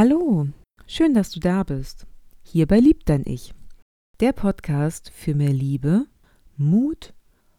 [0.00, 0.46] Hallo,
[0.86, 2.06] schön, dass du da bist.
[2.44, 3.52] Hier bei Lieb dein Ich,
[4.20, 6.06] der Podcast für mehr Liebe,
[6.56, 7.14] Mut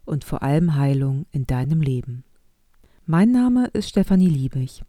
[0.06, 2.24] und vor allem Heilung in deinem Leben.
[3.06, 4.86] Mein Name ist Stefanie Liebig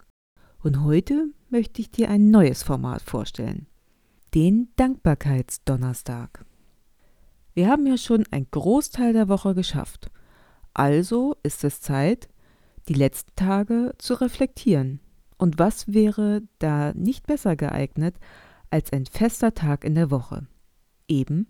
[0.62, 3.66] und heute möchte ich dir ein neues Format vorstellen,
[4.32, 6.44] den Dankbarkeitsdonnerstag.
[7.54, 10.12] Wir haben ja schon einen Großteil der Woche geschafft,
[10.72, 12.28] also ist es Zeit,
[12.86, 15.00] die letzten Tage zu reflektieren.
[15.40, 18.14] Und was wäre da nicht besser geeignet
[18.68, 20.46] als ein fester Tag in der Woche?
[21.08, 21.46] Eben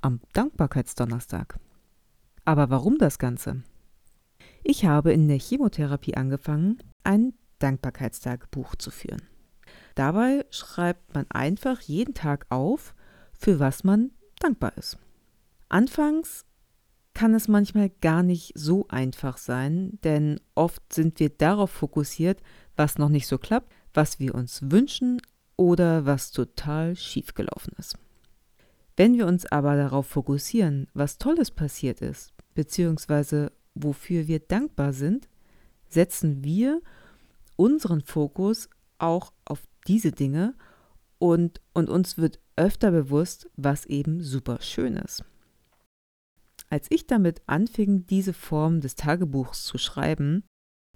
[0.00, 1.60] am Dankbarkeitsdonnerstag.
[2.44, 3.62] Aber warum das Ganze?
[4.64, 9.22] Ich habe in der Chemotherapie angefangen, ein Dankbarkeitstagebuch zu führen.
[9.94, 12.92] Dabei schreibt man einfach jeden Tag auf,
[13.38, 14.98] für was man dankbar ist.
[15.68, 16.44] Anfangs
[17.14, 22.42] kann es manchmal gar nicht so einfach sein, denn oft sind wir darauf fokussiert,
[22.76, 25.20] was noch nicht so klappt, was wir uns wünschen
[25.56, 27.96] oder was total schiefgelaufen ist.
[28.96, 35.28] Wenn wir uns aber darauf fokussieren, was Tolles passiert ist, beziehungsweise wofür wir dankbar sind,
[35.88, 36.82] setzen wir
[37.56, 40.54] unseren Fokus auch auf diese Dinge
[41.18, 45.24] und, und uns wird öfter bewusst, was eben super schön ist.
[46.68, 50.44] Als ich damit anfing, diese Form des Tagebuchs zu schreiben,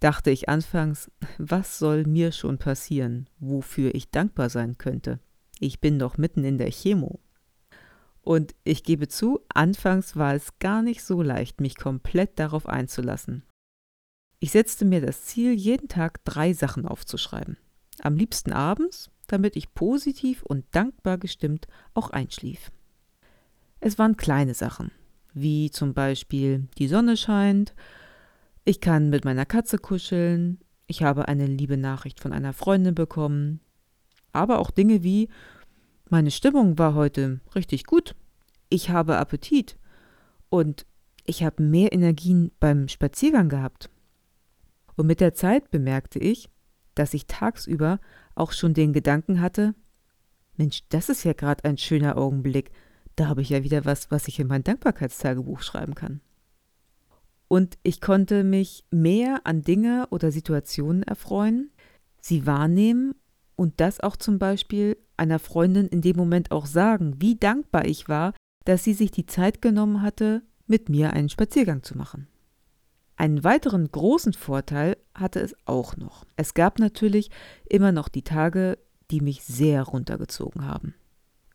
[0.00, 5.20] dachte ich anfangs, was soll mir schon passieren, wofür ich dankbar sein könnte?
[5.58, 7.20] Ich bin doch mitten in der Chemo.
[8.20, 13.44] Und ich gebe zu, anfangs war es gar nicht so leicht, mich komplett darauf einzulassen.
[14.40, 17.56] Ich setzte mir das Ziel, jeden Tag drei Sachen aufzuschreiben.
[18.00, 22.70] Am liebsten abends, damit ich positiv und dankbar gestimmt auch einschlief.
[23.80, 24.90] Es waren kleine Sachen,
[25.32, 27.74] wie zum Beispiel die Sonne scheint,
[28.66, 33.60] ich kann mit meiner Katze kuscheln, ich habe eine liebe Nachricht von einer Freundin bekommen,
[34.32, 35.30] aber auch Dinge wie
[36.10, 38.14] meine Stimmung war heute richtig gut,
[38.68, 39.78] ich habe Appetit.
[40.48, 40.86] Und
[41.24, 43.90] ich habe mehr Energien beim Spaziergang gehabt.
[44.96, 46.48] Und mit der Zeit bemerkte ich,
[46.94, 47.98] dass ich tagsüber
[48.34, 49.74] auch schon den Gedanken hatte,
[50.56, 52.70] Mensch, das ist ja gerade ein schöner Augenblick,
[53.16, 56.20] da habe ich ja wieder was, was ich in mein Dankbarkeitstagebuch schreiben kann.
[57.48, 61.70] Und ich konnte mich mehr an Dinge oder Situationen erfreuen,
[62.20, 63.14] sie wahrnehmen
[63.54, 68.08] und das auch zum Beispiel einer Freundin in dem Moment auch sagen, wie dankbar ich
[68.08, 68.34] war,
[68.64, 72.26] dass sie sich die Zeit genommen hatte, mit mir einen Spaziergang zu machen.
[73.16, 76.26] Einen weiteren großen Vorteil hatte es auch noch.
[76.36, 77.30] Es gab natürlich
[77.68, 78.78] immer noch die Tage,
[79.10, 80.94] die mich sehr runtergezogen haben.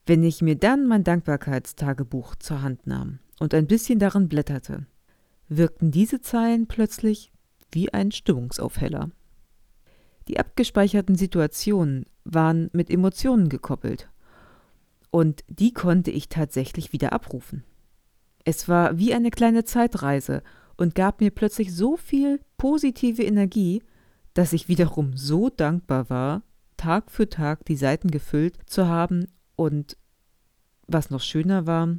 [0.07, 4.87] Wenn ich mir dann mein Dankbarkeitstagebuch zur Hand nahm und ein bisschen darin blätterte,
[5.57, 7.31] wirkten diese Zeilen plötzlich
[7.71, 9.11] wie ein Stimmungsaufheller.
[10.27, 14.09] Die abgespeicherten Situationen waren mit Emotionen gekoppelt
[15.09, 17.63] und die konnte ich tatsächlich wieder abrufen.
[18.45, 20.41] Es war wie eine kleine Zeitreise
[20.77, 23.83] und gab mir plötzlich so viel positive Energie,
[24.33, 26.43] dass ich wiederum so dankbar war,
[26.77, 29.97] Tag für Tag die Seiten gefüllt zu haben und
[30.87, 31.97] was noch schöner war,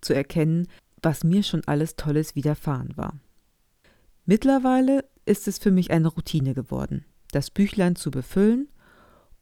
[0.00, 0.66] zu erkennen,
[1.04, 3.18] was mir schon alles Tolles widerfahren war.
[4.24, 8.68] Mittlerweile ist es für mich eine Routine geworden, das Büchlein zu befüllen,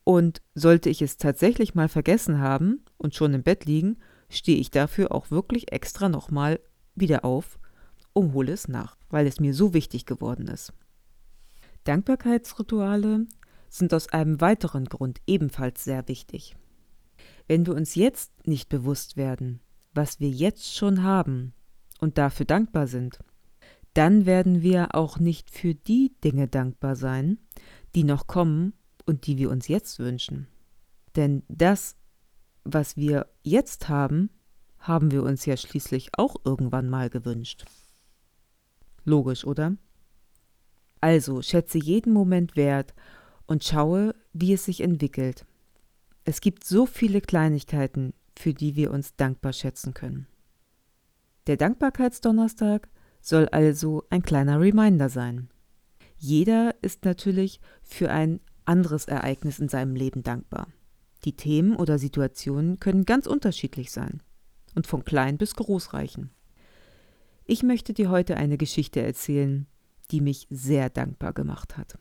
[0.05, 4.73] und sollte ich es tatsächlich mal vergessen haben und schon im Bett liegen, stehe ich
[4.73, 6.59] dafür auch wirklich extra nochmal
[6.97, 7.61] wieder auf
[8.12, 10.73] und hole es nach, weil es mir so wichtig geworden ist.
[11.84, 13.27] Dankbarkeitsrituale
[13.69, 16.56] sind aus einem weiteren Grund ebenfalls sehr wichtig.
[17.47, 19.61] Wenn wir uns jetzt nicht bewusst werden,
[19.94, 21.53] was wir jetzt schon haben
[22.00, 23.19] und dafür dankbar sind,
[23.94, 27.38] dann werden wir auch nicht für die Dinge dankbar sein,
[27.94, 28.72] die noch kommen
[29.05, 30.46] und die wir uns jetzt wünschen.
[31.14, 31.96] Denn das,
[32.64, 34.31] was wir jetzt haben,
[34.78, 37.64] haben wir uns ja schließlich auch irgendwann mal gewünscht.
[39.05, 39.76] Logisch, oder?
[41.00, 42.94] Also schätze jeden Moment wert
[43.46, 45.44] und schaue, wie es sich entwickelt.
[46.25, 50.26] Es gibt so viele Kleinigkeiten, für die wir uns dankbar schätzen können.
[51.46, 52.88] Der Dankbarkeitsdonnerstag
[53.20, 55.49] soll also ein kleiner Reminder sein.
[56.17, 60.69] Jeder ist natürlich für ein anderes Ereignis in seinem Leben dankbar.
[61.25, 64.23] Die Themen oder Situationen können ganz unterschiedlich sein
[64.75, 66.31] und von klein bis groß reichen.
[67.44, 69.67] Ich möchte dir heute eine Geschichte erzählen,
[70.11, 71.99] die mich sehr dankbar gemacht hat.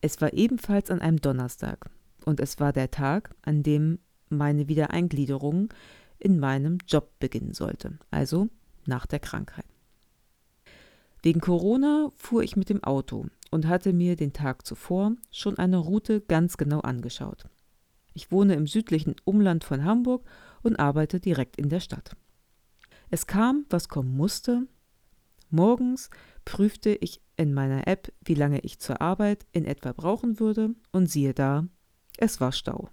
[0.00, 1.90] Es war ebenfalls an einem Donnerstag
[2.24, 3.98] und es war der Tag, an dem
[4.28, 5.72] meine Wiedereingliederung
[6.18, 8.48] in meinem Job beginnen sollte, also
[8.86, 9.66] nach der Krankheit.
[11.22, 15.78] Wegen Corona fuhr ich mit dem Auto und hatte mir den Tag zuvor schon eine
[15.78, 17.46] Route ganz genau angeschaut.
[18.14, 20.24] Ich wohne im südlichen Umland von Hamburg
[20.62, 22.16] und arbeite direkt in der Stadt.
[23.10, 24.66] Es kam, was kommen musste.
[25.50, 26.10] Morgens
[26.44, 31.10] prüfte ich in meiner App, wie lange ich zur Arbeit in etwa brauchen würde, und
[31.10, 31.66] siehe da,
[32.16, 32.88] es war Stau.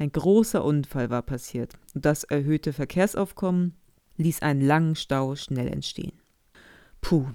[0.00, 3.74] Ein großer Unfall war passiert und das erhöhte Verkehrsaufkommen
[4.16, 6.14] ließ einen langen Stau schnell entstehen.
[7.02, 7.26] Puh,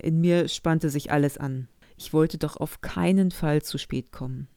[0.00, 1.68] in mir spannte sich alles an.
[1.98, 4.48] Ich wollte doch auf keinen Fall zu spät kommen.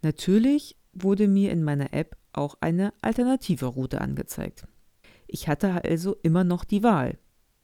[0.00, 4.66] Natürlich wurde mir in meiner App auch eine alternative Route angezeigt.
[5.26, 7.18] Ich hatte also immer noch die Wahl.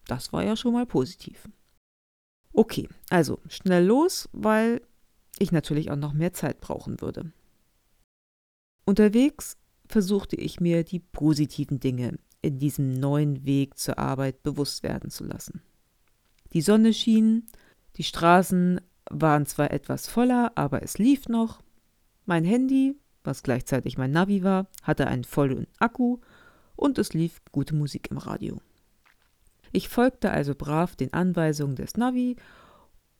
[0.07, 1.49] Das war ja schon mal positiv.
[2.53, 4.83] Okay, also schnell los, weil
[5.39, 7.33] ich natürlich auch noch mehr Zeit brauchen würde.
[8.87, 9.56] Unterwegs
[9.88, 15.25] versuchte ich mir die positiven Dinge in diesem neuen Weg zur Arbeit bewusst werden zu
[15.25, 15.61] lassen.
[16.53, 17.47] Die Sonne schien,
[17.97, 18.81] die Straßen
[19.11, 21.61] waren zwar etwas voller, aber es lief noch.
[22.27, 26.19] Mein Handy, was gleichzeitig mein Navi war, hatte einen vollen Akku
[26.77, 28.61] und es lief gute Musik im Radio.
[29.73, 32.37] Ich folgte also brav den Anweisungen des Navi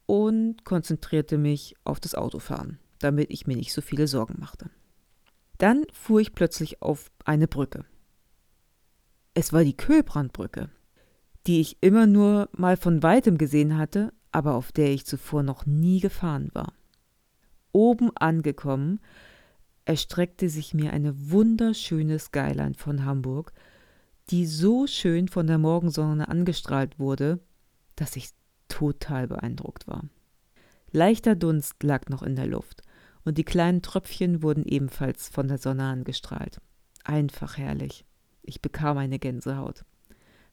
[0.07, 4.71] und konzentrierte mich auf das Autofahren, damit ich mir nicht so viele Sorgen machte.
[5.59, 7.85] Dann fuhr ich plötzlich auf eine Brücke.
[9.35, 10.71] Es war die Köhlbrandbrücke,
[11.47, 15.67] die ich immer nur mal von weitem gesehen hatte, aber auf der ich zuvor noch
[15.67, 16.73] nie gefahren war.
[17.73, 19.01] Oben angekommen,
[19.85, 23.53] erstreckte sich mir eine wunderschöne Skyline von Hamburg,
[24.31, 27.39] die so schön von der Morgensonne angestrahlt wurde,
[27.95, 28.31] dass ich
[28.69, 30.05] total beeindruckt war.
[30.91, 32.83] Leichter Dunst lag noch in der Luft,
[33.27, 36.61] und die kleinen Tröpfchen wurden ebenfalls von der Sonne angestrahlt.
[37.03, 38.07] Einfach herrlich.
[38.43, 39.85] Ich bekam eine Gänsehaut.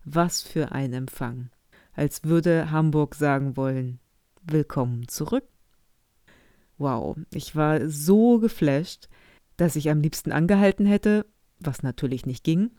[0.03, 1.51] Was für ein Empfang.
[1.93, 3.99] Als würde Hamburg sagen wollen,
[4.41, 5.43] willkommen zurück.
[6.79, 9.07] Wow, ich war so geflasht,
[9.55, 11.27] dass ich am liebsten angehalten hätte,
[11.59, 12.71] was natürlich nicht ging.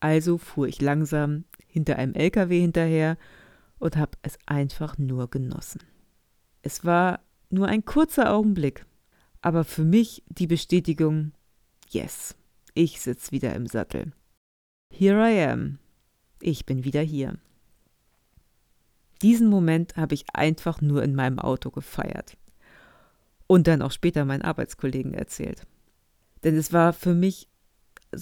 [0.00, 3.18] Also fuhr ich langsam hinter einem LKW hinterher
[3.78, 5.82] und habe es einfach nur genossen.
[6.62, 7.20] Es war
[7.50, 8.86] nur ein kurzer Augenblick,
[9.40, 11.32] aber für mich die Bestätigung,
[11.90, 12.36] yes,
[12.74, 14.12] ich sitze wieder im Sattel.
[14.90, 15.78] Here I am.
[16.40, 17.36] Ich bin wieder hier.
[19.22, 22.36] Diesen Moment habe ich einfach nur in meinem Auto gefeiert.
[23.46, 25.66] Und dann auch später meinen Arbeitskollegen erzählt.
[26.44, 27.48] Denn es war für mich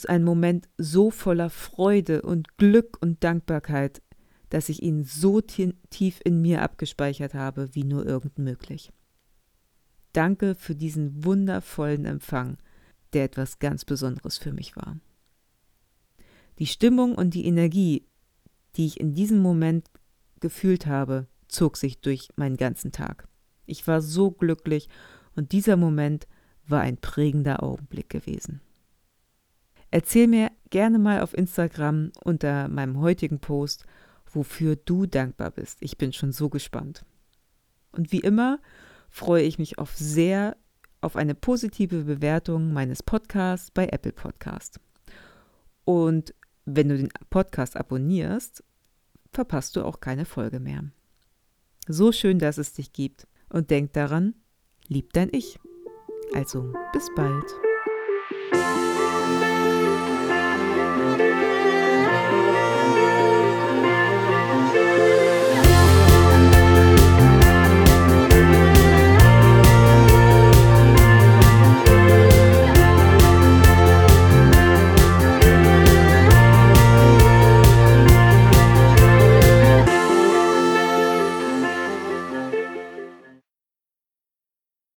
[0.08, 4.02] ein Moment so voller Freude und Glück und Dankbarkeit,
[4.48, 8.92] dass ich ihn so tief in mir abgespeichert habe, wie nur irgend möglich.
[10.16, 12.56] Danke für diesen wundervollen Empfang,
[13.12, 14.98] der etwas ganz Besonderes für mich war.
[16.58, 18.06] Die Stimmung und die Energie,
[18.76, 19.90] die ich in diesem Moment
[20.40, 23.28] gefühlt habe, zog sich durch meinen ganzen Tag.
[23.66, 24.88] Ich war so glücklich
[25.34, 26.26] und dieser Moment
[26.66, 28.62] war ein prägender Augenblick gewesen.
[29.90, 33.84] Erzähl mir gerne mal auf Instagram unter meinem heutigen Post,
[34.32, 35.76] wofür du dankbar bist.
[35.82, 37.04] Ich bin schon so gespannt.
[37.92, 38.60] Und wie immer
[39.08, 40.56] freue ich mich auf sehr
[41.00, 44.80] auf eine positive Bewertung meines Podcasts bei Apple Podcast.
[45.84, 46.34] Und
[46.64, 48.64] wenn du den Podcast abonnierst,
[49.32, 50.84] verpasst du auch keine Folge mehr.
[51.86, 53.28] So schön, dass es dich gibt.
[53.48, 54.34] Und denk daran,
[54.88, 55.60] lieb dein Ich.
[56.34, 57.65] Also, bis bald.